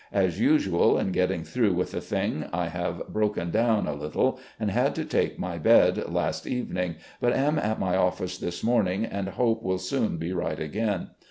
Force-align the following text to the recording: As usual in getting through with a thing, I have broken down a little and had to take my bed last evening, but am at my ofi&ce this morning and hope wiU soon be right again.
As 0.11 0.39
usual 0.39 0.97
in 0.97 1.11
getting 1.11 1.43
through 1.43 1.75
with 1.75 1.93
a 1.93 2.01
thing, 2.01 2.49
I 2.51 2.69
have 2.69 3.03
broken 3.07 3.51
down 3.51 3.85
a 3.85 3.93
little 3.93 4.39
and 4.59 4.71
had 4.71 4.95
to 4.95 5.05
take 5.05 5.37
my 5.37 5.59
bed 5.59 6.09
last 6.09 6.47
evening, 6.47 6.95
but 7.19 7.33
am 7.33 7.59
at 7.59 7.77
my 7.79 7.93
ofi&ce 7.95 8.39
this 8.39 8.63
morning 8.63 9.05
and 9.05 9.27
hope 9.29 9.63
wiU 9.63 9.79
soon 9.79 10.17
be 10.17 10.33
right 10.33 10.59
again. 10.59 11.11